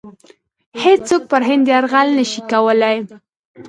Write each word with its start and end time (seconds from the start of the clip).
هیڅوک 0.83 1.23
پر 1.31 1.41
هند 1.49 1.65
یرغل 1.73 2.07
نه 2.17 2.23
شي 2.31 2.41
کولای. 2.51 2.97